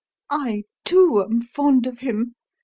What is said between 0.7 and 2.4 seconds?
too, am fond of him.